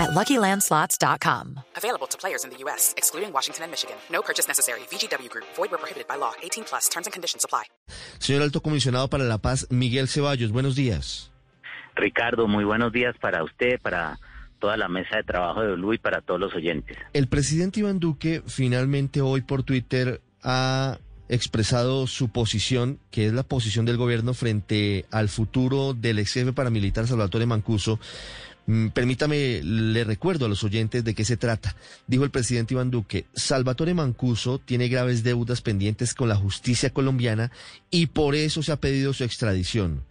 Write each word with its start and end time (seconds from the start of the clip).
at 0.00 0.10
LuckyLandSlots.com. 0.10 1.60
Available 1.76 2.08
to 2.08 2.16
players 2.18 2.44
in 2.44 2.50
the 2.50 2.58
U.S., 2.64 2.94
excluding 2.96 3.32
Washington 3.32 3.64
and 3.64 3.70
Michigan. 3.70 3.96
No 4.10 4.22
purchase 4.22 4.48
necessary. 4.48 4.80
VGW 4.90 5.28
Group. 5.28 5.46
Void 5.56 5.70
where 5.70 5.78
prohibited 5.78 6.08
by 6.08 6.16
law. 6.16 6.32
18 6.42 6.64
plus. 6.64 6.88
Terms 6.88 7.06
and 7.06 7.12
conditions 7.12 7.44
apply. 7.44 7.64
Señor 8.18 8.42
Alto 8.42 8.60
Comisionado 8.60 9.08
para 9.08 9.24
la 9.24 9.38
Paz, 9.38 9.66
Miguel 9.70 10.08
Ceballos, 10.08 10.52
buenos 10.52 10.74
días. 10.74 11.30
Ricardo, 11.96 12.46
muy 12.48 12.64
buenos 12.64 12.92
días 12.92 13.14
para 13.20 13.44
usted, 13.44 13.78
para 13.80 14.18
toda 14.60 14.76
la 14.76 14.88
mesa 14.88 15.16
de 15.16 15.24
trabajo 15.24 15.62
de 15.62 15.74
Blue 15.74 15.94
y 15.94 15.98
para 15.98 16.20
todos 16.20 16.38
los 16.38 16.54
oyentes. 16.54 16.96
El 17.12 17.26
presidente 17.28 17.80
Iván 17.80 17.98
Duque 17.98 18.42
finalmente 18.46 19.20
hoy 19.20 19.40
por 19.40 19.64
Twitter 19.64 20.20
ha 20.42 20.98
expresado 21.28 22.06
su 22.06 22.28
posición, 22.28 22.98
que 23.10 23.26
es 23.26 23.32
la 23.32 23.42
posición 23.42 23.86
del 23.86 23.96
gobierno 23.96 24.34
frente 24.34 25.06
al 25.10 25.28
futuro 25.28 25.94
del 25.94 26.18
ex 26.18 26.32
jefe 26.32 26.52
paramilitar 26.52 27.06
Salvatore 27.06 27.46
Mancuso. 27.46 27.98
Mm, 28.70 28.90
Permítame, 28.90 29.62
le 29.64 30.04
recuerdo 30.04 30.46
a 30.46 30.48
los 30.48 30.62
oyentes 30.62 31.02
de 31.02 31.12
qué 31.12 31.24
se 31.24 31.36
trata. 31.36 31.74
Dijo 32.06 32.22
el 32.22 32.30
presidente 32.30 32.74
Iván 32.74 32.92
Duque, 32.92 33.26
Salvatore 33.34 33.94
Mancuso 33.94 34.60
tiene 34.60 34.86
graves 34.86 35.24
deudas 35.24 35.60
pendientes 35.60 36.14
con 36.14 36.28
la 36.28 36.36
justicia 36.36 36.90
colombiana 36.90 37.50
y 37.90 38.06
por 38.06 38.36
eso 38.36 38.62
se 38.62 38.70
ha 38.70 38.76
pedido 38.76 39.12
su 39.12 39.24
extradición. 39.24 40.04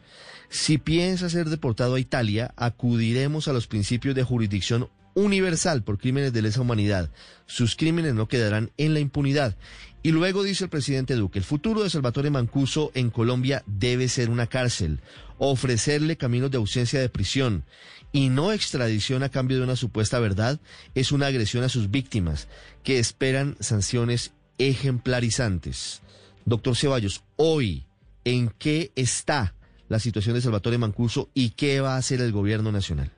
Si 0.49 0.77
piensa 0.77 1.29
ser 1.29 1.47
deportado 1.47 1.95
a 1.95 2.01
Italia, 2.01 2.53
acudiremos 2.57 3.47
a 3.47 3.53
los 3.53 3.65
principios 3.65 4.13
de 4.13 4.23
jurisdicción 4.23 4.89
universal 5.13 5.81
por 5.81 5.97
crímenes 5.97 6.33
de 6.33 6.41
lesa 6.41 6.59
humanidad. 6.59 7.11
Sus 7.45 7.77
crímenes 7.77 8.13
no 8.13 8.27
quedarán 8.27 8.71
en 8.75 8.93
la 8.93 8.99
impunidad. 8.99 9.55
Y 10.03 10.11
luego 10.11 10.43
dice 10.43 10.65
el 10.65 10.69
presidente 10.69 11.15
Duque, 11.15 11.39
el 11.39 11.45
futuro 11.45 11.81
de 11.81 11.89
Salvatore 11.89 12.29
Mancuso 12.29 12.91
en 12.93 13.09
Colombia 13.09 13.63
debe 13.67 14.09
ser 14.09 14.29
una 14.29 14.47
cárcel, 14.47 14.99
ofrecerle 15.37 16.17
caminos 16.17 16.51
de 16.51 16.57
ausencia 16.57 16.99
de 16.99 17.09
prisión 17.09 17.63
y 18.11 18.29
no 18.29 18.51
extradición 18.51 19.23
a 19.23 19.29
cambio 19.29 19.57
de 19.57 19.63
una 19.63 19.75
supuesta 19.75 20.19
verdad 20.19 20.59
es 20.95 21.11
una 21.11 21.27
agresión 21.27 21.63
a 21.63 21.69
sus 21.69 21.91
víctimas 21.91 22.47
que 22.83 22.99
esperan 22.99 23.55
sanciones 23.59 24.33
ejemplarizantes. 24.57 26.01
Doctor 26.45 26.75
Ceballos, 26.75 27.23
hoy, 27.35 27.85
¿en 28.25 28.49
qué 28.57 28.91
está 28.95 29.53
la 29.87 29.99
situación 29.99 30.35
de 30.35 30.41
Salvatore 30.41 30.77
Mancuso 30.77 31.29
y 31.33 31.51
qué 31.51 31.81
va 31.81 31.95
a 31.95 31.97
hacer 31.97 32.21
el 32.21 32.31
gobierno 32.31 32.71
nacional? 32.71 33.11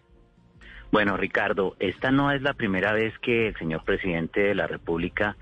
Bueno, 0.91 1.15
Ricardo, 1.15 1.77
esta 1.79 2.11
no 2.11 2.31
es 2.31 2.41
la 2.41 2.53
primera 2.53 2.91
vez 2.91 3.17
que 3.19 3.47
el 3.47 3.57
señor 3.57 3.85
presidente 3.85 4.41
de 4.41 4.55
la 4.55 4.67
República 4.67 5.37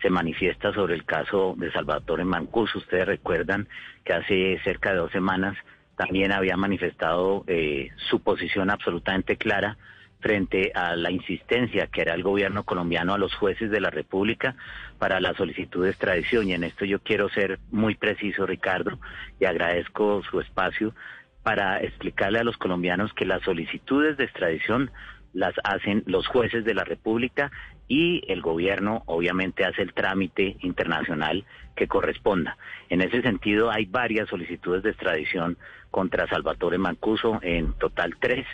se 0.00 0.10
manifiesta 0.10 0.72
sobre 0.72 0.94
el 0.94 1.04
caso 1.04 1.54
de 1.56 1.72
Salvatore 1.72 2.24
Mancuso. 2.24 2.78
Ustedes 2.78 3.06
recuerdan 3.06 3.68
que 4.04 4.12
hace 4.12 4.60
cerca 4.62 4.90
de 4.90 4.98
dos 4.98 5.12
semanas 5.12 5.56
también 5.96 6.32
había 6.32 6.56
manifestado 6.56 7.44
eh, 7.46 7.90
su 8.10 8.20
posición 8.20 8.70
absolutamente 8.70 9.36
clara 9.36 9.76
frente 10.20 10.70
a 10.74 10.94
la 10.94 11.10
insistencia 11.10 11.88
que 11.88 12.00
era 12.00 12.14
el 12.14 12.22
gobierno 12.22 12.64
colombiano 12.64 13.12
a 13.12 13.18
los 13.18 13.34
jueces 13.34 13.70
de 13.70 13.80
la 13.80 13.90
República 13.90 14.54
para 14.98 15.20
la 15.20 15.34
solicitud 15.34 15.84
de 15.84 15.90
extradición. 15.90 16.48
Y 16.48 16.54
en 16.54 16.64
esto 16.64 16.84
yo 16.84 17.00
quiero 17.00 17.28
ser 17.28 17.58
muy 17.70 17.96
preciso, 17.96 18.46
Ricardo, 18.46 18.98
y 19.40 19.44
agradezco 19.44 20.22
su 20.30 20.40
espacio 20.40 20.94
para 21.42 21.80
explicarle 21.82 22.38
a 22.38 22.44
los 22.44 22.56
colombianos 22.56 23.12
que 23.14 23.26
las 23.26 23.42
solicitudes 23.42 24.16
de 24.16 24.24
extradición 24.24 24.92
las 25.32 25.54
hacen 25.64 26.02
los 26.06 26.26
jueces 26.26 26.64
de 26.64 26.74
la 26.74 26.84
República 26.84 27.50
y 27.88 28.22
el 28.28 28.40
gobierno 28.40 29.02
obviamente 29.06 29.64
hace 29.64 29.82
el 29.82 29.92
trámite 29.92 30.56
internacional 30.60 31.44
que 31.74 31.88
corresponda. 31.88 32.56
En 32.88 33.00
ese 33.02 33.22
sentido 33.22 33.70
hay 33.70 33.86
varias 33.86 34.28
solicitudes 34.28 34.82
de 34.82 34.90
extradición 34.90 35.56
contra 35.90 36.26
Salvatore 36.28 36.78
Mancuso, 36.78 37.38
en 37.42 37.72
total 37.74 38.16
tres. 38.18 38.46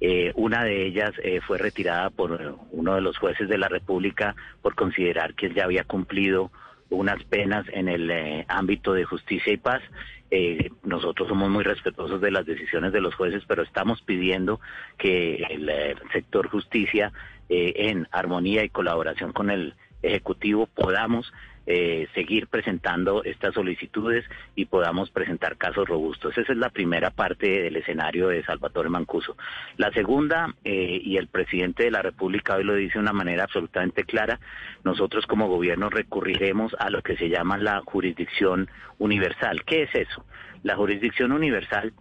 Eh, 0.00 0.32
una 0.36 0.62
de 0.62 0.86
ellas 0.86 1.12
eh, 1.22 1.40
fue 1.40 1.58
retirada 1.58 2.10
por 2.10 2.58
uno 2.70 2.94
de 2.94 3.00
los 3.00 3.16
jueces 3.18 3.48
de 3.48 3.58
la 3.58 3.68
República 3.68 4.34
por 4.62 4.74
considerar 4.74 5.34
que 5.34 5.46
él 5.46 5.54
ya 5.54 5.64
había 5.64 5.84
cumplido 5.84 6.50
unas 6.90 7.22
penas 7.24 7.66
en 7.72 7.88
el 7.88 8.10
eh, 8.10 8.44
ámbito 8.48 8.92
de 8.92 9.04
justicia 9.04 9.52
y 9.52 9.56
paz. 9.56 9.82
Eh, 10.30 10.70
nosotros 10.82 11.28
somos 11.28 11.48
muy 11.50 11.62
respetuosos 11.62 12.20
de 12.20 12.30
las 12.30 12.46
decisiones 12.46 12.92
de 12.92 13.00
los 13.00 13.14
jueces, 13.14 13.44
pero 13.46 13.62
estamos 13.62 14.02
pidiendo 14.02 14.60
que 14.98 15.36
el, 15.50 15.68
eh, 15.68 15.94
sector 16.12 16.48
justicia, 16.48 17.12
eh, 17.48 17.72
en 17.76 18.08
armonía 18.10 18.64
y 18.64 18.68
colaboración 18.68 19.32
con 19.32 19.50
el 19.50 19.74
Ejecutivo, 20.02 20.66
podamos 20.66 21.32
eh, 21.66 22.06
seguir 22.14 22.46
presentando 22.46 23.24
estas 23.24 23.54
solicitudes 23.54 24.24
y 24.54 24.66
podamos 24.66 25.10
presentar 25.10 25.56
casos 25.56 25.88
robustos. 25.88 26.36
Esa 26.38 26.52
es 26.52 26.58
la 26.58 26.70
primera 26.70 27.10
parte 27.10 27.62
del 27.62 27.76
escenario 27.76 28.28
de 28.28 28.44
Salvatore 28.44 28.88
Mancuso. 28.88 29.36
La 29.76 29.90
segunda, 29.92 30.54
eh, 30.64 31.00
y 31.02 31.16
el 31.16 31.28
presidente 31.28 31.84
de 31.84 31.90
la 31.90 32.02
República 32.02 32.54
hoy 32.54 32.64
lo 32.64 32.74
dice 32.74 32.94
de 32.94 33.00
una 33.00 33.12
manera 33.12 33.44
absolutamente 33.44 34.04
clara, 34.04 34.38
nosotros 34.84 35.26
como 35.26 35.48
gobierno 35.48 35.90
recurriremos 35.90 36.74
a 36.78 36.90
lo 36.90 37.02
que 37.02 37.16
se 37.16 37.28
llama 37.28 37.58
la 37.58 37.82
jurisdicción 37.84 38.68
universal. 38.98 39.64
¿Qué 39.64 39.82
es 39.82 39.94
eso? 39.94 40.24
La 40.62 40.76
jurisdicción 40.76 41.32
universal 41.32 41.92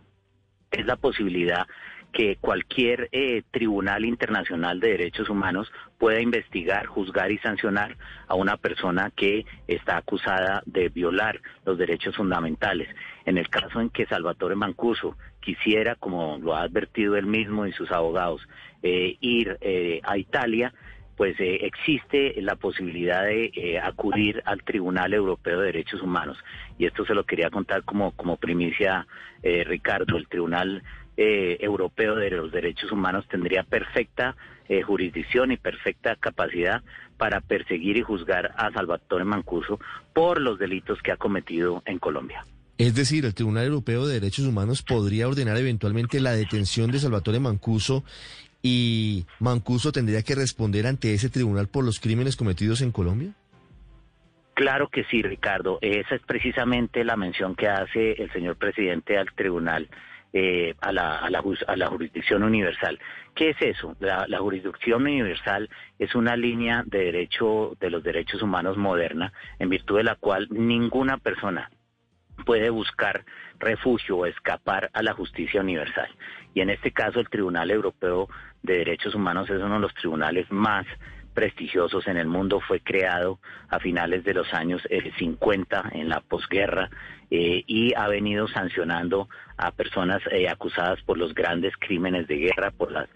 es 0.72 0.86
la 0.86 0.96
posibilidad 0.96 1.68
que 2.16 2.38
cualquier 2.38 3.10
eh, 3.12 3.44
tribunal 3.52 4.06
internacional 4.06 4.80
de 4.80 4.92
derechos 4.92 5.30
humanos 5.30 5.70
pueda 5.98 6.22
investigar, 6.22 6.86
juzgar 6.86 7.30
y 7.30 7.40
sancionar 7.40 7.98
a 8.30 8.36
una 8.36 8.56
persona 8.56 9.12
que 9.14 9.46
está 9.68 9.98
acusada 9.98 10.64
de 10.66 10.88
violar 10.88 11.42
los 11.66 11.78
derechos 11.78 12.16
fundamentales. 12.16 12.88
En 13.26 13.38
el 13.38 13.50
caso 13.50 13.82
en 13.82 13.90
que 13.90 14.06
Salvatore 14.06 14.56
Mancuso 14.56 15.18
quisiera, 15.42 15.96
como 15.96 16.38
lo 16.38 16.56
ha 16.56 16.62
advertido 16.62 17.18
él 17.18 17.26
mismo 17.26 17.68
y 17.68 17.74
sus 17.74 17.92
abogados, 17.92 18.48
eh, 18.82 19.18
ir 19.20 19.58
eh, 19.60 20.00
a 20.06 20.18
Italia, 20.18 20.74
pues 21.16 21.40
eh, 21.40 21.60
existe 21.66 22.42
la 22.42 22.56
posibilidad 22.56 23.24
de 23.24 23.52
eh, 23.56 23.80
acudir 23.80 24.42
al 24.46 24.64
Tribunal 24.64 25.14
Europeo 25.14 25.60
de 25.60 25.68
Derechos 25.68 26.02
Humanos. 26.02 26.38
Y 26.78 26.86
esto 26.86 27.06
se 27.06 27.14
lo 27.14 27.24
quería 27.24 27.50
contar 27.50 27.84
como, 27.84 28.12
como 28.12 28.38
primicia, 28.38 29.08
eh, 29.42 29.64
Ricardo. 29.64 30.18
El 30.18 30.28
Tribunal 30.28 30.84
eh, 31.18 31.58
Europeo 31.60 32.16
de 32.16 32.30
los 32.32 32.52
Derechos 32.52 32.92
Humanos 32.92 33.26
tendría 33.30 33.64
perfecta 33.64 34.36
eh, 34.68 34.82
jurisdicción 34.82 35.52
y 35.52 35.58
perfecta 35.58 36.16
capacidad 36.16 36.82
para 37.18 37.42
perseguir 37.42 37.98
y 37.98 38.02
juzgar 38.02 38.54
a 38.58 38.72
Salvatore 38.72 39.24
Mancuso 39.24 39.80
por 40.14 40.42
los 40.42 40.58
delitos 40.60 41.02
que 41.02 41.12
ha 41.12 41.18
cometido 41.18 41.84
en 41.86 42.00
Colombia. 42.00 42.46
Es 42.78 42.94
decir, 42.94 43.26
el 43.26 43.34
Tribunal 43.34 43.68
Europeo 43.68 44.06
de 44.06 44.16
Derechos 44.16 44.46
Humanos 44.46 44.82
podría 44.82 45.28
ordenar 45.28 45.56
eventualmente 45.58 46.20
la 46.20 46.34
detención 46.34 46.92
de 46.92 47.00
Salvatore 47.00 47.40
Mancuso 47.40 48.04
y 48.62 49.26
Mancuso 49.40 49.92
tendría 49.92 50.24
que 50.24 50.36
responder 50.36 50.88
ante 50.88 51.14
ese 51.14 51.30
tribunal 51.30 51.68
por 51.68 51.86
los 51.86 52.00
crímenes 52.00 52.36
cometidos 52.36 52.82
en 52.82 52.92
Colombia. 52.92 53.34
Claro 54.56 54.88
que 54.88 55.04
sí, 55.04 55.22
Ricardo. 55.22 55.78
Esa 55.82 56.16
es 56.16 56.22
precisamente 56.24 57.04
la 57.04 57.16
mención 57.16 57.56
que 57.56 57.68
hace 57.68 58.14
el 58.14 58.32
señor 58.32 58.56
presidente 58.56 59.18
al 59.18 59.32
tribunal, 59.34 59.88
eh, 60.38 60.76
a, 60.82 60.92
la, 60.92 61.16
a, 61.20 61.30
la, 61.30 61.42
a, 61.66 61.76
la, 61.78 61.88
jurisdicción 61.88 62.44
universal. 62.44 63.00
¿Qué 63.34 63.52
es 63.52 63.62
eso? 63.62 63.96
La, 64.02 64.26
la, 64.28 64.40
jurisdicción 64.40 65.04
universal 65.04 65.70
es 65.98 66.14
una 66.14 66.36
línea 66.36 66.84
de 66.86 67.06
derecho 67.06 67.78
de 67.80 67.90
los 67.90 68.04
derechos 68.04 68.42
humanos 68.42 68.76
moderna, 68.76 69.32
en 69.60 69.70
virtud 69.70 69.96
de 69.96 70.04
la 70.04 70.16
cual 70.16 70.50
ninguna 70.52 71.20
persona 71.20 71.72
puede 72.46 72.70
buscar 72.70 73.24
refugio 73.60 74.18
o 74.18 74.26
escapar 74.26 74.90
a 74.92 75.02
la 75.02 75.14
justicia 75.14 75.62
universal. 75.62 76.10
Y 76.54 76.60
en 76.60 76.70
este 76.70 76.92
caso 76.92 77.22
el 77.22 77.30
Tribunal 77.30 77.72
Europeo 77.72 78.28
de 78.62 78.80
Derechos 78.80 79.16
Humanos 79.16 79.50
es 79.50 79.62
uno 79.62 79.76
de 79.76 79.80
los 79.80 79.94
tribunales 79.94 80.52
más 80.52 80.86
prestigiosos 81.34 82.08
en 82.08 82.18
el 82.18 82.28
mundo, 82.28 82.60
fue 82.60 82.82
creado 82.82 83.40
a 83.70 83.80
finales 83.80 84.26
de 84.26 84.34
los 84.34 84.54
años 84.54 84.82
eh, 84.90 85.14
50 85.18 85.92
en 85.94 86.10
la 86.10 86.20
posguerra 86.20 86.90
eh, 87.32 87.64
y 87.66 87.94
ha 87.96 88.08
venido 88.08 88.48
sancionando 88.48 89.30
a 89.58 89.72
personas 89.72 90.22
eh, 90.32 90.50
acusadas 90.50 91.02
por 91.04 91.18
los 91.18 91.34
grandes 91.34 91.74
crímenes 91.78 92.28
de 92.28 92.38
guerra, 92.38 92.72
por 92.72 92.92
las, 92.92 93.08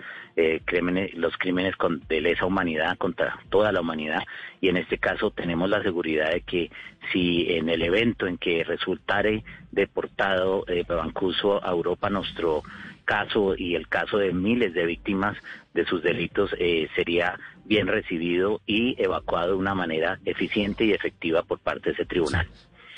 eh, 0.41 0.61
crímenes, 0.63 1.13
los 1.15 1.35
crímenes 1.37 1.75
con, 1.75 2.01
de 2.07 2.21
lesa 2.21 2.45
humanidad 2.45 2.97
contra 2.97 3.39
toda 3.49 3.73
la 3.73 3.81
humanidad. 3.81 4.23
Y 4.61 4.69
en 4.69 4.77
este 4.77 4.97
caso 4.97 5.31
tenemos 5.31 5.69
la 5.69 5.83
seguridad 5.83 6.31
de 6.31 6.41
que 6.41 6.71
si 7.11 7.51
en 7.51 7.67
el 7.67 7.81
evento 7.81 8.25
en 8.25 8.37
que 8.37 8.63
resultare 8.63 9.43
deportado 9.71 10.63
eh, 10.67 10.85
Bancuso 10.87 11.61
a 11.65 11.71
Europa, 11.71 12.09
nuestro 12.09 12.63
caso 13.03 13.55
y 13.57 13.75
el 13.75 13.89
caso 13.89 14.17
de 14.17 14.31
miles 14.31 14.73
de 14.73 14.85
víctimas 14.85 15.35
de 15.73 15.83
sus 15.85 16.01
delitos 16.03 16.51
eh, 16.57 16.87
sería 16.95 17.37
bien 17.65 17.87
recibido 17.87 18.61
y 18.65 18.95
evacuado 19.01 19.49
de 19.49 19.57
una 19.57 19.75
manera 19.75 20.19
eficiente 20.23 20.85
y 20.85 20.93
efectiva 20.93 21.43
por 21.43 21.59
parte 21.59 21.89
de 21.89 21.93
ese 21.95 22.05
tribunal. 22.05 22.47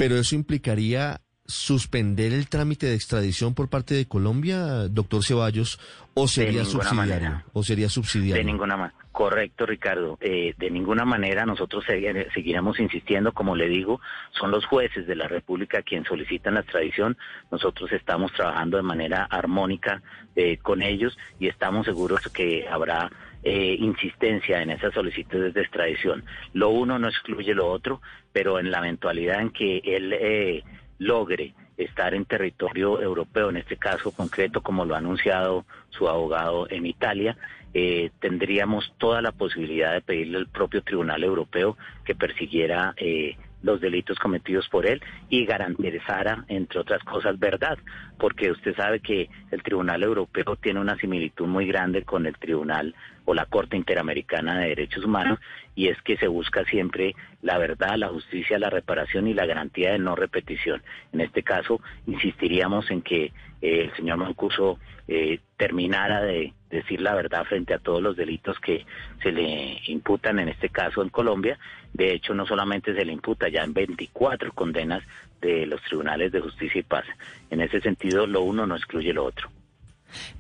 Pero 0.02 0.18
eso 0.18 0.34
implicaría 0.34 1.22
suspender 1.46 2.34
el 2.34 2.48
trámite 2.48 2.88
de 2.88 2.96
extradición 2.96 3.54
por 3.54 3.70
parte 3.70 3.94
de 3.94 4.08
Colombia, 4.08 4.88
doctor 4.88 5.24
Ceballos, 5.24 5.80
o 6.16 6.28
sería 6.28 6.66
subsidiario, 6.66 7.44
o 7.54 7.64
sería 7.64 7.88
subsidiario. 7.88 8.44
De 8.44 8.44
ninguna 8.44 8.78
manera. 8.78 9.01
Correcto, 9.12 9.66
Ricardo. 9.66 10.18
Eh, 10.22 10.54
de 10.58 10.72
ninguna 10.72 11.04
manera 11.04 11.46
nosotros 11.46 11.84
seguiremos 11.86 12.80
insistiendo, 12.80 13.34
como 13.34 13.58
le 13.58 13.68
digo, 13.68 14.00
son 14.32 14.52
los 14.52 14.66
jueces 14.66 15.06
de 15.06 15.16
la 15.16 15.28
República 15.28 15.82
quienes 15.82 16.08
solicitan 16.08 16.54
la 16.54 16.62
extradición. 16.62 17.18
Nosotros 17.52 17.92
estamos 17.92 18.32
trabajando 18.32 18.78
de 18.78 18.84
manera 18.84 19.26
armónica 19.26 20.02
eh, 20.36 20.58
con 20.58 20.82
ellos 20.82 21.18
y 21.40 21.50
estamos 21.50 21.86
seguros 21.86 22.22
que 22.30 22.66
habrá 22.70 23.12
eh, 23.44 23.76
insistencia 23.80 24.62
en 24.62 24.70
esas 24.70 24.94
solicitudes 24.94 25.54
de 25.54 25.62
extradición. 25.62 26.24
Lo 26.54 26.70
uno 26.70 26.98
no 26.98 27.10
excluye 27.10 27.54
lo 27.54 27.68
otro, 27.68 28.02
pero 28.32 28.60
en 28.60 28.72
la 28.72 28.78
eventualidad 28.78 29.42
en 29.42 29.50
que 29.50 29.82
él 29.84 30.64
logre 31.00 31.54
estar 31.84 32.14
en 32.14 32.26
territorio 32.26 33.02
europeo, 33.02 33.50
en 33.50 33.58
este 33.58 33.76
caso 33.76 34.12
concreto, 34.12 34.62
como 34.62 34.86
lo 34.86 34.96
ha 34.96 35.00
anunciado 35.00 35.66
su 35.90 36.08
abogado 36.08 36.70
en 36.70 36.86
Italia, 36.86 37.36
eh, 37.74 38.12
tendríamos 38.20 38.94
toda 38.98 39.22
la 39.22 39.32
posibilidad 39.32 39.94
de 39.94 40.02
pedirle 40.02 40.38
al 40.38 40.48
propio 40.48 40.82
Tribunal 40.84 41.24
Europeo 41.24 41.78
que 42.04 42.16
persiguiera 42.16 42.94
eh, 42.98 43.38
los 43.64 43.80
delitos 43.80 44.18
cometidos 44.20 44.68
por 44.70 44.86
él 44.86 45.02
y 45.30 45.46
garantizara, 45.46 46.46
entre 46.48 46.80
otras 46.80 47.04
cosas, 47.04 47.38
verdad, 47.40 47.78
porque 48.18 48.52
usted 48.52 48.76
sabe 48.76 49.00
que 49.00 49.30
el 49.52 49.64
Tribunal 49.64 50.04
Europeo 50.04 50.56
tiene 50.56 50.80
una 50.80 50.98
similitud 50.98 51.48
muy 51.48 51.68
grande 51.68 52.04
con 52.04 52.26
el 52.26 52.38
Tribunal 52.38 52.96
la 53.34 53.46
Corte 53.46 53.78
Interamericana 53.78 54.60
de 54.60 54.70
Derechos 54.70 55.06
Humanos 55.06 55.40
y 55.76 55.88
es 55.88 56.02
que 56.02 56.18
se 56.18 56.28
busca 56.28 56.66
siempre 56.66 57.16
la 57.42 57.58
verdad, 57.58 57.96
la 57.96 58.10
justicia, 58.10 58.60
la 58.60 58.70
reparación 58.70 59.28
y 59.28 59.34
la 59.34 59.46
garantía 59.46 59.92
de 59.92 60.00
no 60.00 60.16
repetición. 60.16 60.82
En 61.14 61.22
este 61.22 61.44
caso, 61.44 61.82
insistiríamos 62.08 62.92
en 62.92 63.02
que 63.02 63.26
eh, 63.26 63.32
el 63.62 63.96
señor 63.96 64.18
Mancuso 64.18 64.80
eh, 65.08 65.40
terminara 65.58 66.22
de 66.22 66.54
decir 66.70 67.02
la 67.02 67.16
verdad 67.16 67.46
frente 67.46 67.74
a 67.74 67.80
todos 67.80 68.02
los 68.02 68.16
delitos 68.16 68.60
que 68.60 68.86
se 69.22 69.32
le 69.32 69.80
imputan, 69.88 70.40
en 70.40 70.50
este 70.50 70.70
caso 70.70 71.02
en 71.02 71.10
Colombia. 71.10 71.58
De 71.94 72.14
hecho, 72.14 72.34
no 72.34 72.46
solamente 72.46 72.96
se 72.96 73.06
le 73.06 73.14
imputa 73.14 73.50
ya 73.50 73.64
en 73.64 73.74
24 73.74 74.54
condenas 74.54 75.04
de 75.42 75.66
los 75.66 75.82
tribunales 75.84 76.32
de 76.32 76.42
justicia 76.42 76.80
y 76.80 76.84
paz. 76.84 77.06
En 77.50 77.62
ese 77.62 77.82
sentido, 77.82 78.28
lo 78.28 78.42
uno 78.42 78.66
no 78.66 78.76
excluye 78.76 79.14
lo 79.14 79.26
otro. 79.26 79.50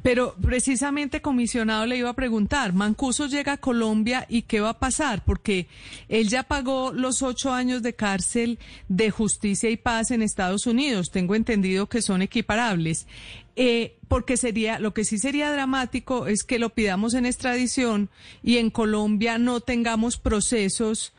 Pero 0.01 0.35
precisamente, 0.41 1.21
comisionado, 1.21 1.85
le 1.85 1.97
iba 1.97 2.09
a 2.09 2.15
preguntar, 2.15 2.73
Mancuso 2.73 3.27
llega 3.27 3.53
a 3.53 3.57
Colombia 3.57 4.25
y 4.29 4.44
qué 4.44 4.59
va 4.59 4.69
a 4.69 4.79
pasar, 4.79 5.23
porque 5.25 5.68
él 6.09 6.27
ya 6.29 6.44
pagó 6.44 6.91
los 6.94 7.21
ocho 7.21 7.53
años 7.53 7.81
de 7.81 7.94
cárcel 7.94 8.59
de 8.89 9.12
justicia 9.12 9.69
y 9.69 9.77
paz 9.77 10.12
en 10.12 10.21
Estados 10.21 10.68
Unidos. 10.68 11.12
Tengo 11.12 11.35
entendido 11.35 11.88
que 11.88 12.01
son 12.01 12.21
equiparables. 12.21 13.07
Eh, 13.56 13.97
porque 14.07 14.38
sería, 14.38 14.79
lo 14.79 14.94
que 14.94 15.03
sí 15.03 15.18
sería 15.18 15.51
dramático 15.51 16.27
es 16.27 16.44
que 16.44 16.59
lo 16.59 16.69
pidamos 16.69 17.13
en 17.13 17.25
extradición 17.25 18.09
y 18.41 18.57
en 18.57 18.69
Colombia 18.69 19.38
no 19.38 19.59
tengamos 19.59 20.17
procesos 20.17 21.13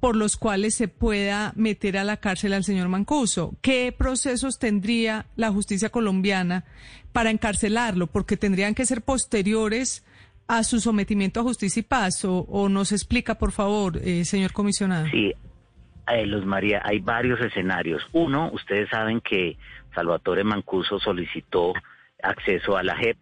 por 0.00 0.16
los 0.16 0.36
cuales 0.36 0.74
se 0.74 0.88
pueda 0.88 1.52
meter 1.56 1.98
a 1.98 2.04
la 2.04 2.18
cárcel 2.18 2.52
al 2.52 2.64
señor 2.64 2.88
Mancuso. 2.88 3.54
¿Qué 3.62 3.94
procesos 3.96 4.58
tendría 4.58 5.26
la 5.36 5.50
justicia 5.50 5.90
colombiana 5.90 6.64
para 7.12 7.30
encarcelarlo? 7.30 8.06
Porque 8.06 8.36
tendrían 8.36 8.74
que 8.74 8.86
ser 8.86 9.02
posteriores 9.02 10.04
a 10.48 10.62
su 10.62 10.80
sometimiento 10.80 11.40
a 11.40 11.44
justicia 11.44 11.80
y 11.80 11.84
paz. 11.84 12.24
¿O, 12.24 12.68
nos 12.68 12.92
explica, 12.92 13.36
por 13.36 13.52
favor, 13.52 13.98
eh, 13.98 14.24
señor 14.24 14.52
comisionado? 14.52 15.06
Sí, 15.06 15.32
eh, 16.08 16.26
Luz 16.26 16.44
María, 16.44 16.82
hay 16.84 17.00
varios 17.00 17.40
escenarios. 17.40 18.02
Uno, 18.12 18.50
ustedes 18.52 18.88
saben 18.90 19.20
que 19.20 19.56
Salvatore 19.94 20.44
Mancuso 20.44 21.00
solicitó 21.00 21.72
acceso 22.22 22.76
a 22.76 22.82
la 22.82 22.96
JEP. 22.96 23.18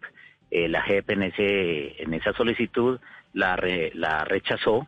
Eh, 0.51 0.67
la 0.67 0.81
JEP 0.83 1.09
en, 1.11 1.23
ese, 1.23 2.01
en 2.03 2.13
esa 2.13 2.33
solicitud 2.33 2.99
la, 3.33 3.59
la 3.93 4.23
rechazó, 4.25 4.87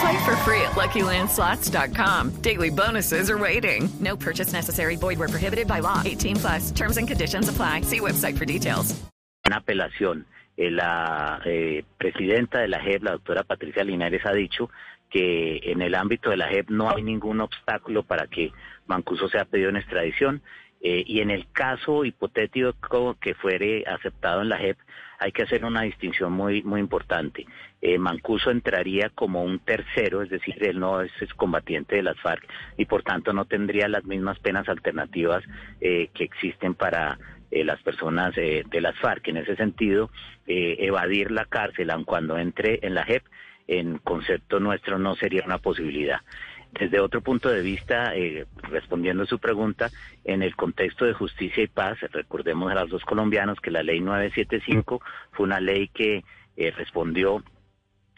Play 0.00 0.24
for 0.24 0.36
free 0.36 0.60
at 0.60 0.72
LuckyLandSlots.com. 0.72 2.42
Daily 2.42 2.70
bonuses 2.70 3.30
are 3.30 3.38
waiting. 3.38 3.88
No 4.00 4.16
purchase 4.16 4.52
necessary. 4.52 4.96
Void 4.96 5.18
where 5.18 5.28
prohibited 5.28 5.66
by 5.66 5.80
law. 5.80 6.02
18 6.04 6.36
plus. 6.36 6.70
Terms 6.72 6.98
and 6.98 7.08
conditions 7.08 7.48
apply. 7.48 7.82
See 7.82 8.00
website 8.00 8.36
for 8.36 8.44
details. 8.44 8.94
Apelación. 9.44 10.26
Eh, 10.56 10.70
la 10.70 11.40
eh, 11.44 11.84
presidenta 11.98 12.60
de 12.60 12.68
la 12.68 12.80
JEP, 12.80 13.02
la 13.02 13.12
doctora 13.12 13.42
Patricia 13.42 13.84
Linares, 13.84 14.24
ha 14.24 14.32
dicho 14.32 14.70
que 15.10 15.60
en 15.64 15.82
el 15.82 15.94
ámbito 15.94 16.30
de 16.30 16.36
la 16.36 16.48
JEP 16.48 16.70
no 16.70 16.90
hay 16.90 17.02
ningún 17.02 17.40
obstáculo 17.40 18.02
para 18.02 18.26
que 18.26 18.52
Mancuso 18.86 19.28
sea 19.28 19.44
pedido 19.44 19.68
en 19.68 19.76
extradición. 19.76 20.42
Eh, 20.82 21.04
y 21.06 21.20
en 21.20 21.30
el 21.30 21.50
caso 21.52 22.04
hipotético 22.04 23.16
que 23.20 23.34
fuere 23.34 23.84
aceptado 23.86 24.42
en 24.42 24.50
la 24.50 24.58
JEP, 24.58 24.78
hay 25.18 25.32
que 25.32 25.42
hacer 25.42 25.64
una 25.64 25.82
distinción 25.82 26.32
muy, 26.32 26.62
muy 26.62 26.80
importante. 26.80 27.46
Eh, 27.80 27.98
Mancuso 27.98 28.50
entraría 28.50 29.10
como 29.10 29.42
un 29.42 29.58
tercero, 29.60 30.22
es 30.22 30.30
decir, 30.30 30.56
él 30.64 30.78
no 30.78 31.00
es, 31.00 31.12
combatiente 31.36 31.96
de 31.96 32.02
las 32.02 32.18
FARC 32.20 32.46
y 32.76 32.86
por 32.86 33.02
tanto 33.02 33.32
no 33.32 33.44
tendría 33.44 33.88
las 33.88 34.04
mismas 34.04 34.38
penas 34.38 34.68
alternativas 34.68 35.42
eh, 35.80 36.08
que 36.14 36.24
existen 36.24 36.74
para 36.74 37.18
eh, 37.50 37.64
las 37.64 37.80
personas 37.82 38.34
de 38.34 38.80
las 38.80 38.96
FARC. 38.98 39.28
En 39.28 39.38
ese 39.38 39.56
sentido, 39.56 40.10
evadir 40.46 41.30
la 41.30 41.44
cárcel, 41.44 41.90
aun 41.90 42.04
cuando 42.04 42.38
entre 42.38 42.80
en 42.82 42.94
la 42.94 43.04
JEP, 43.04 43.24
en 43.68 43.98
concepto 43.98 44.60
nuestro 44.60 44.98
no 44.98 45.16
sería 45.16 45.42
una 45.44 45.58
posibilidad. 45.58 46.20
Desde 46.72 47.00
otro 47.00 47.22
punto 47.22 47.48
de 47.48 47.62
vista, 47.62 48.14
eh, 48.14 48.46
respondiendo 48.64 49.22
a 49.22 49.26
su 49.26 49.38
pregunta, 49.38 49.90
en 50.24 50.42
el 50.42 50.54
contexto 50.56 51.04
de 51.04 51.14
justicia 51.14 51.62
y 51.62 51.68
paz, 51.68 51.98
recordemos 52.12 52.70
a 52.70 52.74
los 52.74 52.90
dos 52.90 53.04
colombianos 53.04 53.60
que 53.60 53.70
la 53.70 53.82
ley 53.82 54.00
975 54.00 55.00
fue 55.32 55.46
una 55.46 55.60
ley 55.60 55.88
que 55.88 56.24
eh, 56.56 56.70
respondió 56.72 57.42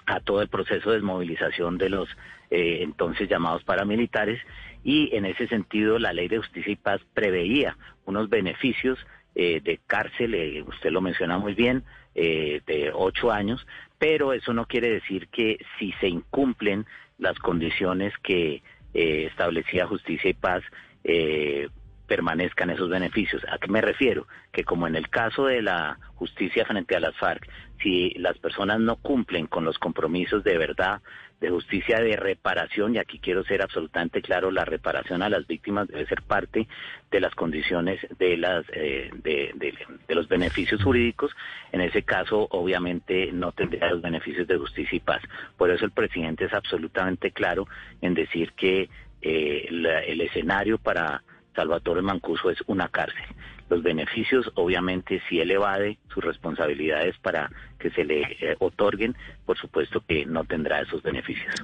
a 0.06 0.21
todo 0.21 0.43
el 0.43 0.49
proceso 0.49 0.91
de 0.91 0.97
desmovilización 0.97 1.79
de 1.79 1.91
los 1.91 2.09
eh, 2.51 2.79
entonces 2.81 3.29
llamados 3.29 3.63
paramilitares 3.63 4.41
y 4.82 5.15
en 5.15 5.27
ese 5.27 5.46
sentido 5.49 5.99
la 5.99 6.13
ley 6.13 6.29
de 6.29 6.39
justicia 6.39 6.72
y 6.72 6.77
paz 6.77 7.01
preveía 7.15 7.77
unos 8.06 8.29
beneficios 8.29 8.99
de 9.34 9.79
cárcel, 9.87 10.65
usted 10.67 10.91
lo 10.91 11.01
menciona 11.01 11.39
muy 11.39 11.55
bien, 11.55 11.84
de 12.13 12.91
ocho 12.93 13.31
años, 13.31 13.65
pero 13.98 14.32
eso 14.32 14.52
no 14.52 14.67
quiere 14.67 14.90
decir 14.90 15.28
que 15.28 15.58
si 15.78 15.93
se 16.00 16.08
incumplen 16.08 16.86
las 17.19 17.38
condiciones 17.38 18.12
que 18.22 18.62
eh, 18.94 19.26
establecía 19.31 19.86
Justicia 19.86 20.31
y 20.31 20.34
Paz 20.34 20.62
eh, 21.05 21.69
permanezcan 22.06 22.70
esos 22.70 22.88
beneficios. 22.88 23.43
¿A 23.50 23.58
qué 23.58 23.69
me 23.69 23.81
refiero? 23.81 24.26
Que 24.50 24.64
como 24.64 24.86
en 24.86 24.96
el 24.96 25.10
caso 25.10 25.44
de 25.44 25.62
la 25.62 25.98
justicia 26.14 26.64
frente 26.64 26.96
a 26.96 27.00
las 27.00 27.17
FARC, 27.17 27.48
si 27.82 28.10
las 28.17 28.38
personas 28.38 28.81
no 28.81 28.96
cumplen 28.96 29.46
con 29.46 29.64
los 29.64 29.78
compromisos 29.78 30.43
de 30.43 30.56
verdad, 30.58 31.02
de 31.41 31.51
justicia, 31.51 32.01
de 32.01 32.17
reparación, 32.17 32.95
y 32.95 32.99
aquí 32.99 33.19
quiero 33.19 33.45
ser 33.45 33.63
absolutamente 33.63 34.23
claro, 34.23 34.51
la 34.51 34.65
reparación 34.65 35.23
a 35.23 35.29
las 35.29 35.47
víctimas 35.47 35.87
debe 35.89 36.07
ser 36.07 36.23
parte 36.23 36.67
de 37.11 37.21
las 37.21 37.35
condiciones 37.35 38.01
de, 38.19 38.37
las, 38.37 38.65
eh, 38.73 39.11
de, 39.23 39.75
los 40.09 40.29
beneficios 40.29 40.83
jurídicos. 40.83 41.31
En 41.73 41.81
ese 41.81 42.03
caso, 42.03 42.49
obviamente, 42.51 43.31
no 43.33 43.53
tendría 43.53 43.91
los 43.91 44.03
beneficios 44.03 44.47
de 44.49 44.59
justicia 44.59 44.97
y 44.97 45.01
paz. 45.01 45.23
Por 45.57 45.71
eso 45.71 45.85
el 45.85 45.93
presidente 45.93 46.47
es 46.47 46.53
absolutamente 46.53 47.31
claro 47.31 47.69
en 48.01 48.15
decir 48.15 48.53
que 48.53 48.89
eh, 49.23 49.67
el 49.69 50.21
escenario 50.21 50.79
para 50.79 51.23
Salvatore 51.55 52.03
Mancuso 52.03 52.51
es 52.51 52.59
una 52.67 52.89
cárcel. 52.89 53.25
Los 53.69 53.82
beneficios, 53.82 54.51
obviamente, 54.55 55.20
si 55.29 55.41
él 55.41 55.51
evade 55.51 55.98
sus 56.13 56.25
responsabilidades 56.25 57.17
para 57.19 57.51
que 57.79 57.91
se 57.91 58.05
le 58.05 58.22
eh, 58.22 58.56
otorguen, 58.58 59.15
por 59.44 59.58
supuesto 59.58 60.03
que 60.06 60.25
no 60.27 60.44
tendrá 60.44 60.81
esos 60.81 61.03
beneficios. 61.03 61.55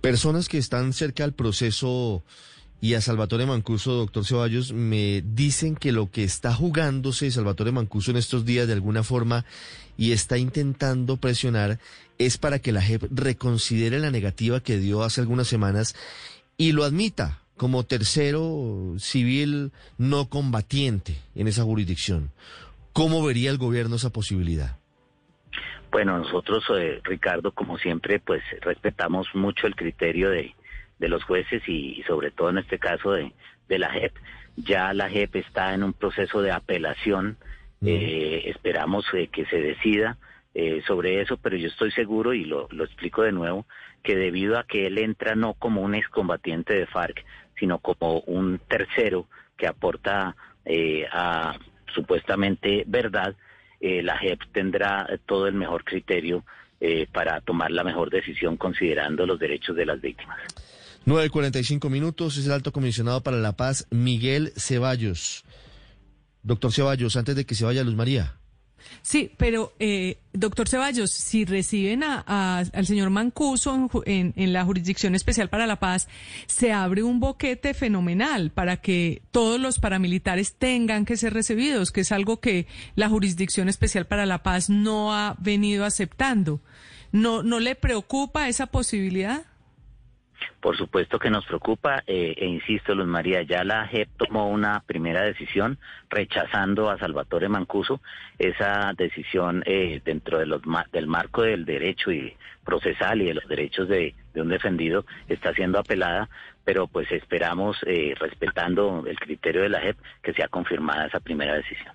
Personas 0.00 0.48
que 0.48 0.58
están 0.58 0.92
cerca 0.92 1.22
del 1.22 1.32
proceso 1.32 2.22
y 2.80 2.94
a 2.94 3.00
Salvatore 3.00 3.44
Mancuso, 3.44 3.92
doctor 3.92 4.24
Ceballos, 4.24 4.72
me 4.72 5.22
dicen 5.22 5.76
que 5.76 5.92
lo 5.92 6.10
que 6.10 6.24
está 6.24 6.54
jugándose 6.54 7.30
Salvatore 7.30 7.72
Mancuso 7.72 8.10
en 8.10 8.16
estos 8.16 8.46
días 8.46 8.66
de 8.66 8.72
alguna 8.72 9.02
forma 9.02 9.44
y 9.98 10.12
está 10.12 10.38
intentando 10.38 11.18
presionar 11.18 11.78
es 12.18 12.38
para 12.38 12.58
que 12.58 12.72
la 12.72 12.80
JEP 12.80 13.04
reconsidere 13.10 13.98
la 13.98 14.10
negativa 14.10 14.60
que 14.60 14.78
dio 14.78 15.02
hace 15.02 15.20
algunas 15.20 15.46
semanas 15.46 15.94
y 16.56 16.72
lo 16.72 16.84
admita 16.84 17.39
como 17.60 17.84
tercero 17.84 18.94
civil 18.96 19.70
no 19.98 20.30
combatiente 20.30 21.18
en 21.34 21.46
esa 21.46 21.62
jurisdicción. 21.62 22.30
¿Cómo 22.94 23.22
vería 23.22 23.50
el 23.50 23.58
gobierno 23.58 23.96
esa 23.96 24.08
posibilidad? 24.08 24.78
Bueno, 25.92 26.16
nosotros, 26.16 26.64
eh, 26.78 27.02
Ricardo, 27.04 27.52
como 27.52 27.76
siempre, 27.76 28.18
pues 28.18 28.42
respetamos 28.62 29.26
mucho 29.34 29.66
el 29.66 29.76
criterio 29.76 30.30
de, 30.30 30.54
de 30.98 31.08
los 31.10 31.22
jueces 31.24 31.62
y, 31.68 32.02
sobre 32.06 32.30
todo 32.30 32.48
en 32.48 32.56
este 32.56 32.78
caso 32.78 33.12
de, 33.12 33.30
de 33.68 33.78
la 33.78 33.90
JEP. 33.90 34.14
Ya 34.56 34.94
la 34.94 35.10
JEP 35.10 35.36
está 35.36 35.74
en 35.74 35.82
un 35.82 35.92
proceso 35.92 36.40
de 36.40 36.52
apelación. 36.52 37.36
Eh, 37.84 38.44
esperamos 38.46 39.04
eh, 39.12 39.28
que 39.30 39.44
se 39.44 39.60
decida 39.60 40.16
eh, 40.60 40.82
sobre 40.86 41.20
eso, 41.20 41.36
pero 41.36 41.56
yo 41.56 41.68
estoy 41.68 41.90
seguro, 41.92 42.34
y 42.34 42.44
lo, 42.44 42.68
lo 42.70 42.84
explico 42.84 43.22
de 43.22 43.32
nuevo, 43.32 43.66
que 44.02 44.16
debido 44.16 44.58
a 44.58 44.64
que 44.64 44.86
él 44.86 44.98
entra 44.98 45.34
no 45.34 45.54
como 45.54 45.82
un 45.82 45.94
excombatiente 45.94 46.74
de 46.74 46.86
FARC, 46.86 47.24
sino 47.58 47.78
como 47.78 48.20
un 48.20 48.60
tercero 48.68 49.26
que 49.56 49.66
aporta 49.66 50.36
eh, 50.64 51.06
a 51.12 51.58
supuestamente 51.94 52.84
verdad, 52.86 53.34
eh, 53.80 54.02
la 54.02 54.18
JEP 54.18 54.40
tendrá 54.52 55.06
todo 55.26 55.46
el 55.46 55.54
mejor 55.54 55.84
criterio 55.84 56.44
eh, 56.80 57.06
para 57.12 57.40
tomar 57.40 57.70
la 57.70 57.84
mejor 57.84 58.10
decisión 58.10 58.56
considerando 58.56 59.26
los 59.26 59.38
derechos 59.38 59.76
de 59.76 59.86
las 59.86 60.00
víctimas. 60.00 60.38
9.45 61.06 61.88
minutos, 61.88 62.36
es 62.36 62.46
el 62.46 62.52
alto 62.52 62.72
comisionado 62.72 63.22
para 63.22 63.38
la 63.38 63.56
paz, 63.56 63.86
Miguel 63.90 64.52
Ceballos. 64.56 65.44
Doctor 66.42 66.72
Ceballos, 66.72 67.16
antes 67.16 67.36
de 67.36 67.44
que 67.44 67.54
se 67.54 67.64
vaya 67.64 67.84
Luz 67.84 67.94
María. 67.94 68.39
Sí, 69.02 69.32
pero 69.36 69.72
eh, 69.78 70.18
doctor 70.32 70.68
Ceballos, 70.68 71.10
si 71.10 71.44
reciben 71.44 72.02
a, 72.04 72.58
al 72.58 72.86
señor 72.86 73.10
Mancuso 73.10 73.88
en- 74.06 74.32
en 74.36 74.52
la 74.52 74.64
Jurisdicción 74.64 75.14
Especial 75.14 75.48
para 75.48 75.66
la 75.66 75.80
Paz, 75.80 76.08
se 76.46 76.72
abre 76.72 77.02
un 77.02 77.20
boquete 77.20 77.74
fenomenal 77.74 78.50
para 78.50 78.78
que 78.78 79.22
todos 79.30 79.58
los 79.60 79.78
paramilitares 79.78 80.54
tengan 80.54 81.04
que 81.04 81.16
ser 81.16 81.32
recibidos, 81.34 81.92
que 81.92 82.02
es 82.02 82.12
algo 82.12 82.40
que 82.40 82.66
la 82.94 83.08
Jurisdicción 83.08 83.68
Especial 83.68 84.06
para 84.06 84.26
la 84.26 84.42
Paz 84.42 84.70
no 84.70 85.14
ha 85.14 85.36
venido 85.38 85.84
aceptando. 85.84 86.60
¿No, 87.12 87.42
no 87.42 87.58
le 87.58 87.74
preocupa 87.74 88.48
esa 88.48 88.66
posibilidad? 88.66 89.44
Por 90.60 90.76
supuesto 90.76 91.18
que 91.18 91.30
nos 91.30 91.46
preocupa, 91.46 92.02
eh, 92.06 92.34
e 92.36 92.46
insisto, 92.46 92.94
Luz 92.94 93.06
María, 93.06 93.42
ya 93.42 93.64
la 93.64 93.86
JEP 93.86 94.08
tomó 94.16 94.48
una 94.48 94.80
primera 94.80 95.22
decisión 95.22 95.78
rechazando 96.08 96.90
a 96.90 96.98
Salvatore 96.98 97.48
Mancuso. 97.48 98.00
Esa 98.38 98.92
decisión 98.96 99.62
eh, 99.66 100.02
dentro 100.04 100.38
del 100.38 101.06
marco 101.06 101.42
del 101.42 101.64
derecho 101.64 102.12
y 102.12 102.36
procesal 102.64 103.22
y 103.22 103.26
de 103.26 103.34
los 103.34 103.48
derechos 103.48 103.88
de, 103.88 104.14
de 104.34 104.42
un 104.42 104.48
defendido 104.48 105.04
está 105.28 105.54
siendo 105.54 105.78
apelada, 105.78 106.28
pero 106.64 106.86
pues 106.86 107.10
esperamos, 107.10 107.76
eh, 107.86 108.14
respetando 108.18 109.04
el 109.06 109.18
criterio 109.18 109.62
de 109.62 109.70
la 109.70 109.80
JEP, 109.80 109.96
que 110.22 110.32
sea 110.34 110.48
confirmada 110.48 111.06
esa 111.06 111.20
primera 111.20 111.54
decisión. 111.54 111.94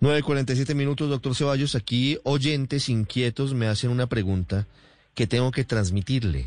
9.47 0.00 0.74
minutos, 0.74 1.10
doctor 1.10 1.34
Ceballos. 1.34 1.74
Aquí 1.74 2.18
oyentes 2.24 2.88
inquietos 2.88 3.52
me 3.52 3.66
hacen 3.66 3.90
una 3.90 4.06
pregunta 4.06 4.66
que 5.14 5.26
tengo 5.26 5.50
que 5.50 5.64
transmitirle. 5.64 6.46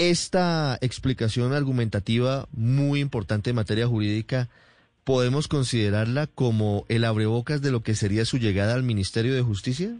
Esta 0.00 0.78
explicación 0.80 1.52
argumentativa 1.52 2.46
muy 2.52 3.00
importante 3.00 3.50
en 3.50 3.56
materia 3.56 3.88
jurídica, 3.88 4.48
¿podemos 5.02 5.48
considerarla 5.48 6.28
como 6.28 6.84
el 6.88 7.04
abrebocas 7.04 7.62
de 7.62 7.72
lo 7.72 7.82
que 7.82 7.96
sería 7.96 8.24
su 8.24 8.38
llegada 8.38 8.74
al 8.74 8.84
Ministerio 8.84 9.34
de 9.34 9.42
Justicia? 9.42 9.90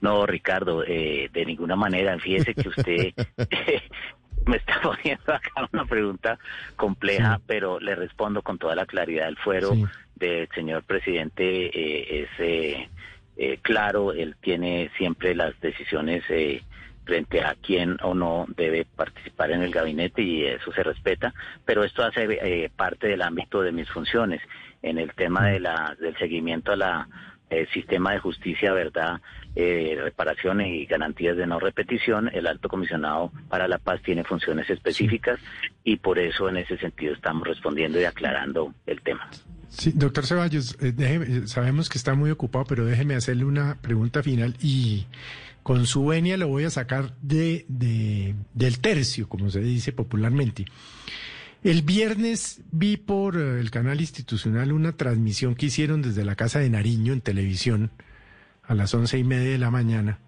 No, 0.00 0.26
Ricardo, 0.26 0.82
eh, 0.84 1.30
de 1.32 1.46
ninguna 1.46 1.76
manera. 1.76 2.18
Fíjese 2.18 2.52
que 2.54 2.68
usted 2.68 3.12
me 4.46 4.56
está 4.56 4.80
poniendo 4.82 5.32
acá 5.32 5.68
una 5.72 5.84
pregunta 5.84 6.36
compleja, 6.74 7.40
pero 7.46 7.78
le 7.78 7.94
respondo 7.94 8.42
con 8.42 8.58
toda 8.58 8.74
la 8.74 8.86
claridad. 8.86 9.28
El 9.28 9.36
fuero 9.36 9.72
Sí. 9.74 9.84
del 10.16 10.48
señor 10.52 10.82
presidente 10.82 11.44
eh, 11.66 12.22
es 12.22 12.28
eh, 12.40 12.88
eh, 13.36 13.58
claro, 13.62 14.12
él 14.12 14.34
tiene 14.40 14.90
siempre 14.98 15.32
las 15.36 15.58
decisiones 15.60 16.24
eh, 16.28 16.62
frente 17.08 17.40
a 17.42 17.56
quién 17.60 17.96
o 18.02 18.12
no 18.14 18.44
debe 18.54 18.84
participar 18.84 19.50
en 19.50 19.62
el 19.62 19.72
gabinete 19.72 20.20
y 20.22 20.44
eso 20.44 20.70
se 20.72 20.82
respeta, 20.82 21.32
pero 21.64 21.82
esto 21.82 22.04
hace 22.04 22.26
eh, 22.30 22.70
parte 22.76 23.06
del 23.08 23.22
ámbito 23.22 23.62
de 23.62 23.72
mis 23.72 23.88
funciones 23.88 24.42
en 24.82 24.98
el 24.98 25.14
tema 25.14 25.46
de 25.48 25.58
la, 25.58 25.96
del 25.98 26.14
seguimiento 26.18 26.72
a 26.72 26.76
la 26.76 27.08
eh, 27.50 27.66
sistema 27.72 28.12
de 28.12 28.18
justicia, 28.18 28.74
verdad, 28.74 29.22
eh, 29.56 29.98
reparación 30.02 30.60
y 30.60 30.84
garantías 30.84 31.34
de 31.34 31.46
no 31.46 31.58
repetición. 31.58 32.28
El 32.34 32.46
alto 32.46 32.68
comisionado 32.68 33.32
para 33.48 33.66
la 33.66 33.78
paz 33.78 34.02
tiene 34.02 34.22
funciones 34.22 34.68
específicas 34.68 35.40
y 35.82 35.96
por 35.96 36.18
eso 36.18 36.50
en 36.50 36.58
ese 36.58 36.76
sentido 36.76 37.14
estamos 37.14 37.48
respondiendo 37.48 37.98
y 37.98 38.04
aclarando 38.04 38.74
el 38.86 39.00
tema. 39.00 39.30
Sí, 39.70 39.92
doctor 39.94 40.26
Ceballos, 40.26 40.76
eh, 40.82 40.92
déjeme- 40.94 41.44
eh, 41.44 41.46
sabemos 41.46 41.88
que 41.88 41.96
está 41.98 42.14
muy 42.14 42.30
ocupado, 42.30 42.66
pero 42.68 42.84
déjeme 42.84 43.14
hacerle 43.14 43.44
una 43.46 43.76
pregunta 43.80 44.22
final 44.22 44.54
y 44.62 45.06
con 45.62 45.86
su 45.86 46.06
venia 46.06 46.36
lo 46.36 46.48
voy 46.48 46.64
a 46.64 46.70
sacar 46.70 47.14
de, 47.20 47.64
de- 47.68 48.34
del 48.54 48.78
tercio, 48.78 49.28
como 49.28 49.50
se 49.50 49.60
dice 49.60 49.92
popularmente. 49.92 50.64
El 51.64 51.82
viernes 51.82 52.60
vi 52.70 52.96
por 52.96 53.36
eh, 53.36 53.60
el 53.60 53.70
canal 53.70 54.00
institucional 54.00 54.72
una 54.72 54.92
transmisión 54.92 55.54
que 55.54 55.66
hicieron 55.66 56.02
desde 56.02 56.24
la 56.24 56.36
Casa 56.36 56.60
de 56.60 56.70
Nariño 56.70 57.12
en 57.12 57.20
televisión 57.20 57.90
a 58.62 58.74
las 58.74 58.94
once 58.94 59.18
y 59.18 59.24
media 59.24 59.50
de 59.50 59.58
la 59.58 59.70
mañana, 59.70 60.20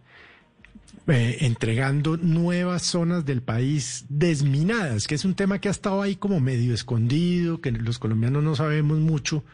eh, 1.07 1.39
entregando 1.43 2.17
nuevas 2.17 2.83
zonas 2.83 3.25
del 3.25 3.43
país 3.43 4.07
desminadas, 4.09 5.07
que 5.07 5.15
es 5.15 5.25
un 5.25 5.35
tema 5.35 5.61
que 5.61 5.69
ha 5.69 5.71
estado 5.71 6.03
ahí 6.03 6.17
como 6.17 6.41
medio 6.41 6.75
escondido, 6.75 7.61
que 7.61 7.71
los 7.71 7.99
colombianos 7.99 8.43
no 8.43 8.57
sabemos 8.57 8.99
mucho. 8.99 9.45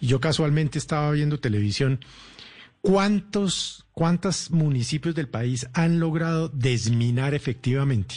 Y 0.00 0.08
yo 0.08 0.20
casualmente 0.20 0.78
estaba 0.78 1.10
viendo 1.12 1.38
televisión. 1.40 2.00
¿Cuántos, 2.82 3.86
cuántos 3.92 4.50
municipios 4.50 5.14
del 5.14 5.28
país 5.28 5.70
han 5.72 6.00
logrado 6.00 6.48
desminar 6.48 7.32
efectivamente? 7.32 8.16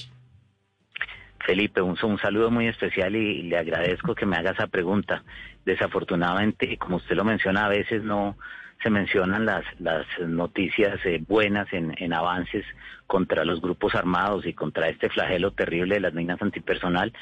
Felipe, 1.45 1.81
un, 1.81 1.95
un 2.01 2.17
saludo 2.17 2.49
muy 2.49 2.67
especial 2.67 3.15
y 3.15 3.43
le 3.43 3.59
agradezco 3.59 4.15
que 4.15 4.25
me 4.25 4.37
haga 4.37 4.51
esa 4.51 4.65
pregunta. 4.65 5.23
Desafortunadamente, 5.65 6.77
como 6.77 6.95
usted 6.95 7.15
lo 7.15 7.23
menciona, 7.23 7.67
a 7.67 7.69
veces 7.69 8.03
no 8.03 8.37
se 8.81 8.89
mencionan 8.89 9.45
las, 9.45 9.63
las 9.79 10.07
noticias 10.19 10.99
eh, 11.05 11.23
buenas 11.27 11.71
en, 11.71 11.93
en 11.99 12.13
avances 12.13 12.65
contra 13.05 13.45
los 13.45 13.61
grupos 13.61 13.93
armados 13.93 14.47
y 14.47 14.53
contra 14.53 14.89
este 14.89 15.09
flagelo 15.09 15.51
terrible 15.51 15.95
de 15.95 16.01
las 16.01 16.13
minas 16.15 16.41
antipersonal. 16.41 17.13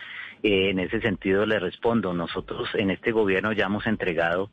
Eh, 0.44 0.70
en 0.70 0.80
ese 0.80 1.02
sentido 1.02 1.46
le 1.46 1.60
respondo, 1.60 2.14
nosotros 2.14 2.70
en 2.76 2.90
este 2.90 3.12
gobierno 3.12 3.52
ya 3.52 3.66
hemos 3.66 3.86
entregado 3.86 4.50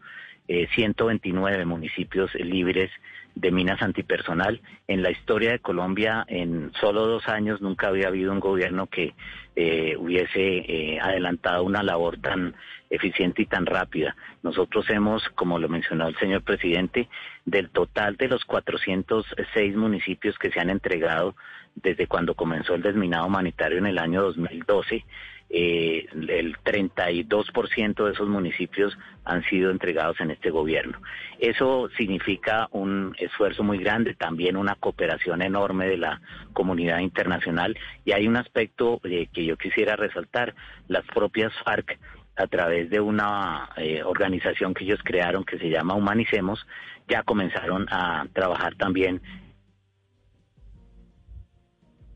eh, 0.53 0.67
129 0.75 1.65
municipios 1.65 2.35
libres 2.35 2.91
de 3.37 3.53
minas 3.53 3.81
antipersonal. 3.83 4.61
En 4.89 5.01
la 5.01 5.13
historia 5.13 5.53
de 5.53 5.61
Colombia, 5.61 6.25
en 6.27 6.73
solo 6.81 7.07
dos 7.07 7.29
años, 7.29 7.63
nunca 7.63 7.87
había 7.87 8.09
habido 8.09 8.33
un 8.33 8.41
gobierno 8.41 8.89
que 8.89 9.15
eh, 9.55 9.95
hubiese 9.97 10.41
eh, 10.41 10.99
adelantado 11.01 11.63
una 11.63 11.85
labor 11.85 12.19
tan 12.19 12.57
eficiente 12.91 13.43
y 13.43 13.47
tan 13.47 13.65
rápida. 13.65 14.17
Nosotros 14.43 14.91
hemos, 14.91 15.23
como 15.37 15.61
lo 15.61 15.69
mencionó 15.69 16.09
el 16.09 16.19
señor 16.19 16.43
presidente, 16.43 17.09
del 17.45 17.71
total 17.71 18.17
de 18.17 18.27
los 18.27 18.45
406 18.45 19.77
municipios 19.77 20.37
que 20.37 20.51
se 20.51 20.59
han 20.59 20.69
entregado 20.69 21.37
desde 21.77 22.09
cuando 22.09 22.35
comenzó 22.35 22.75
el 22.75 22.83
desminado 22.83 23.27
humanitario 23.27 23.79
en 23.79 23.87
el 23.87 23.99
año 24.01 24.21
2012, 24.23 25.05
eh, 25.53 26.07
el 26.13 26.57
32% 26.59 28.05
de 28.05 28.13
esos 28.13 28.29
municipios 28.29 28.97
han 29.25 29.43
sido 29.45 29.73
entregados 29.73 30.21
en 30.21 30.31
este 30.31 30.51
gobierno. 30.51 31.01
Eso 31.41 31.89
significa 31.97 32.69
un 32.71 33.17
esfuerzo 33.19 33.65
muy 33.65 33.79
grande, 33.79 34.15
también 34.15 34.57
una 34.57 34.77
cooperación 34.77 35.43
enorme 35.43 35.89
de 35.89 35.97
la 35.97 36.21
comunidad 36.53 37.01
internacional. 37.01 37.77
Y 38.05 38.13
hay 38.13 38.29
un 38.29 38.37
aspecto 38.37 39.01
eh, 39.03 39.27
que 39.33 39.45
yo 39.45 39.57
quisiera 39.57 39.97
resaltar, 39.97 40.55
las 40.87 41.05
propias 41.07 41.53
FARC 41.65 41.99
a 42.37 42.47
través 42.47 42.89
de 42.89 43.01
una 43.01 43.71
eh, 43.77 44.03
organización 44.05 44.73
que 44.73 44.85
ellos 44.85 45.01
crearon 45.03 45.45
que 45.45 45.59
se 45.59 45.69
llama 45.69 45.95
Humanicemos, 45.95 46.65
ya 47.09 47.25
comenzaron 47.25 47.87
a 47.91 48.27
trabajar 48.33 48.77
también. 48.77 49.21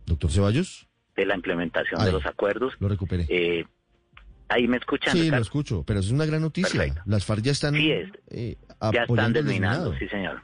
Doctor 0.06 0.30
Ceballos, 0.30 0.86
de 1.16 1.26
la 1.26 1.35
implementación 1.35 2.04
de 2.04 2.12
los 2.12 2.26
acuerdos. 2.26 2.75
lo 2.80 2.88
recuperé. 2.88 3.26
Eh, 3.28 3.64
ahí 4.49 4.66
me 4.68 4.76
escuchan. 4.78 5.12
sí, 5.16 5.30
lo 5.30 5.38
escucho, 5.38 5.85
pero 5.87 6.00
es 6.00 6.11
una 6.11 6.26
gran 6.26 6.42
noticia. 6.42 6.71
Perfecto. 6.80 7.02
Las 7.06 7.25
FARC 7.25 7.42
ya 7.42 7.52
están 7.52 7.75
Sí 7.75 7.90
es. 7.92 8.09
eh, 8.30 8.56
ya 8.92 9.02
están 9.04 9.33
desminando, 9.33 9.94
sí 9.99 10.09
señor. 10.09 10.42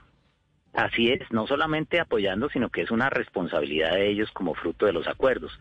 Así 0.73 1.09
es, 1.11 1.21
no 1.33 1.47
solamente 1.49 1.99
apoyando, 1.99 2.49
sino 2.49 2.69
que 2.71 2.83
es 2.83 2.91
una 2.93 3.11
responsabilidad 3.11 3.93
de 3.95 4.09
ellos 4.09 4.31
como 4.33 4.55
fruto 4.55 4.87
de 4.87 4.93
los 4.93 5.09
acuerdos. 5.09 5.53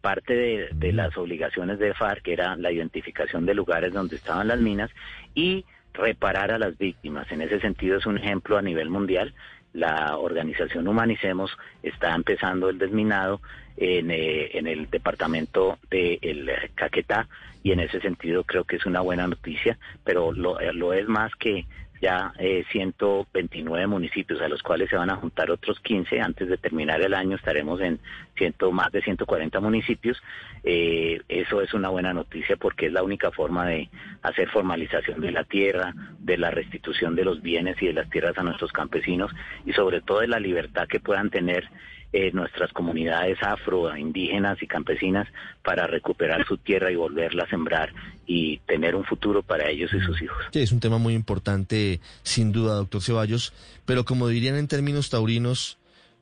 Parte 0.00 0.34
de, 0.34 0.68
de 0.74 0.92
Mm. 0.92 0.96
las 0.96 1.16
obligaciones 1.18 1.78
de 1.78 1.92
FARC 1.94 2.26
era 2.28 2.56
la 2.56 2.72
identificación 2.72 3.44
de 3.46 3.54
lugares 3.54 3.92
donde 3.92 4.16
estaban 4.16 4.48
las 4.48 4.60
minas 4.60 4.90
y 5.34 5.64
reparar 5.92 6.50
a 6.50 6.58
las 6.58 6.76
víctimas. 6.78 7.30
En 7.30 7.42
ese 7.42 7.60
sentido 7.60 7.98
es 7.98 8.06
un 8.06 8.16
ejemplo 8.18 8.56
a 8.58 8.62
nivel 8.62 8.88
mundial. 8.90 9.34
La 9.74 10.16
organización 10.16 10.88
Humanicemos 10.88 11.56
está 11.82 12.14
empezando 12.14 12.70
el 12.70 12.78
desminado 12.78 13.40
en, 13.76 14.10
eh, 14.10 14.56
en 14.56 14.66
el 14.66 14.88
departamento 14.88 15.78
de 15.90 16.18
el, 16.22 16.50
Caquetá 16.74 17.28
y 17.62 17.72
en 17.72 17.80
ese 17.80 18.00
sentido 18.00 18.44
creo 18.44 18.64
que 18.64 18.76
es 18.76 18.86
una 18.86 19.00
buena 19.00 19.26
noticia, 19.26 19.76
pero 20.04 20.32
lo, 20.32 20.60
eh, 20.60 20.72
lo 20.72 20.92
es 20.92 21.06
más 21.08 21.34
que 21.34 21.66
ya 22.04 22.34
eh, 22.38 22.64
129 22.70 23.86
municipios 23.86 24.38
a 24.42 24.48
los 24.48 24.62
cuales 24.62 24.90
se 24.90 24.96
van 24.96 25.08
a 25.08 25.16
juntar 25.16 25.50
otros 25.50 25.80
15 25.80 26.20
antes 26.20 26.50
de 26.50 26.58
terminar 26.58 27.00
el 27.00 27.14
año 27.14 27.36
estaremos 27.36 27.80
en 27.80 27.98
ciento, 28.36 28.70
más 28.72 28.92
de 28.92 29.00
140 29.00 29.58
municipios. 29.60 30.22
Eh, 30.64 31.22
eso 31.28 31.62
es 31.62 31.72
una 31.72 31.88
buena 31.88 32.12
noticia 32.12 32.56
porque 32.56 32.86
es 32.86 32.92
la 32.92 33.02
única 33.02 33.30
forma 33.30 33.66
de 33.66 33.88
hacer 34.22 34.50
formalización 34.50 35.22
de 35.22 35.32
la 35.32 35.44
tierra 35.44 35.94
de 36.18 36.36
la 36.36 36.50
restitución 36.50 37.16
de 37.16 37.24
los 37.24 37.40
bienes 37.40 37.80
y 37.80 37.86
de 37.86 37.94
las 37.94 38.10
tierras 38.10 38.36
a 38.36 38.42
nuestros 38.42 38.70
campesinos 38.70 39.30
y 39.64 39.72
sobre 39.72 40.02
todo 40.02 40.20
de 40.20 40.28
la 40.28 40.40
libertad 40.40 40.86
que 40.86 41.00
puedan 41.00 41.30
tener 41.30 41.70
eh, 42.16 42.30
nuestras 42.32 42.72
comunidades 42.72 43.38
afro, 43.42 43.96
indígenas 43.96 44.62
y 44.62 44.68
campesinas 44.68 45.26
para 45.64 45.88
recuperar 45.88 46.46
su 46.46 46.58
tierra 46.58 46.92
y 46.92 46.94
volverla 46.94 47.42
a 47.42 47.48
sembrar 47.48 47.92
y 48.24 48.58
tener 48.58 48.94
un 48.94 49.02
futuro 49.02 49.42
para 49.42 49.68
ellos 49.68 49.90
y 49.92 49.98
sus 49.98 50.22
hijos. 50.22 50.38
Sí, 50.52 50.60
es 50.60 50.70
un 50.70 50.78
tema 50.78 50.98
muy 50.98 51.14
importante, 51.14 51.98
sin 52.22 52.52
duda, 52.52 52.76
doctor 52.76 53.02
Ceballos, 53.02 53.52
pero 53.84 54.04
como 54.04 54.28
dirían 54.28 54.54
en 54.54 54.68
términos 54.68 55.10
taurinos, 55.10 55.76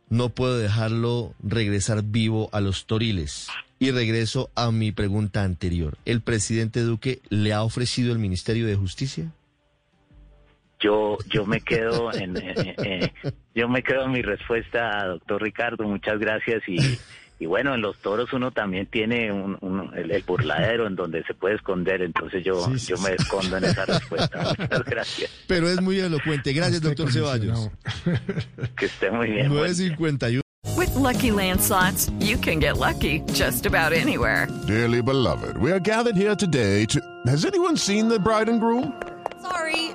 no 0.09 0.31
puedo 0.31 0.57
dejarlo 0.57 1.35
regresar 1.43 2.03
vivo 2.03 2.49
a 2.53 2.63
los 2.63 2.87
toriles. 2.87 3.49
Y 3.79 3.91
regreso 3.91 4.49
a 4.55 4.71
mi 4.71 4.93
pregunta 4.93 5.45
anterior. 5.45 5.99
¿El 6.07 6.23
presidente 6.23 6.81
Duque 6.81 7.21
le 7.29 7.53
ha 7.53 7.63
ofrecido 7.63 8.13
el 8.13 8.19
Ministerio 8.19 8.67
de 8.67 8.77
Justicia? 8.77 9.31
Yo 10.83 11.17
yo 11.31 11.47
me 11.47 11.61
quedo 11.61 12.13
en 12.13 12.37
eh, 12.37 12.75
eh, 12.85 13.13
yo 13.55 13.69
me 13.69 13.83
quedo 13.83 14.05
en 14.05 14.11
mi 14.13 14.23
respuesta 14.23 15.07
doctor 15.07 15.43
Ricardo 15.43 15.85
muchas 15.85 16.19
gracias 16.19 16.63
y, 16.67 16.99
y 17.39 17.47
bueno 17.47 17.75
en 17.75 17.81
los 17.83 17.97
toros 17.99 18.33
uno 18.33 18.51
también 18.51 18.87
tiene 18.87 19.31
un, 19.33 19.57
un- 19.61 19.91
el, 19.97 20.11
el 20.11 20.23
burladero 20.23 20.87
en 20.87 20.97
donde 20.97 21.23
se 21.25 21.35
puede 21.35 21.55
esconder 21.57 22.03
entonces 22.03 22.45
yo 22.45 22.65
Sí, 22.67 22.79
sí, 22.79 22.87
yo 22.89 22.97
sí. 22.97 23.05
me 23.05 23.15
escondo 23.15 23.57
en 23.59 23.65
esa 23.65 23.85
respuesta 23.87 24.55
muchas 24.59 24.85
gracias 24.85 25.31
Pero 25.47 25.69
es 25.69 25.81
muy 25.81 25.99
elocuente. 26.01 26.53
Gracias, 26.53 26.81
doctor 26.83 27.13
Ceballos. 27.13 27.71
que 28.77 28.87
esté 28.87 29.11
muy 29.11 29.31
bien 29.31 29.49
Buen 29.49 29.73
día. 29.75 29.97
951. 29.97 30.43
With 30.77 30.95
Lucky 30.97 31.31
Land 31.33 31.61
slots, 31.61 32.11
you 32.21 32.37
can 32.39 32.59
get 32.61 32.77
lucky 32.79 33.21
just 33.35 33.67
about 33.67 33.93
anywhere. 33.93 34.47
Dearly 34.67 35.03
beloved, 35.03 35.57
we 35.59 35.71
are 35.73 35.81
gathered 35.81 36.17
here 36.17 36.35
today 36.37 36.87
to. 36.87 37.01
Has 37.27 37.45
anyone 37.45 37.77
seen 37.77 38.09
the 38.09 38.19
bride 38.19 38.49
and 38.49 38.61
groom? 38.61 38.93
Sorry, 39.43 39.91